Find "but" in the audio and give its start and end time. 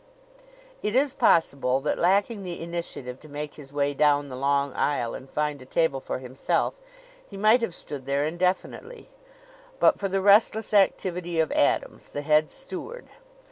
9.79-9.99